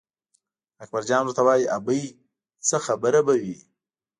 اکبرجان 0.83 1.21
ورته 1.25 1.41
وایي 1.47 1.65
ابۍ 1.77 2.03
څه 2.67 2.77
خبره 2.85 3.19
به 3.27 3.33
وي. 3.41 3.57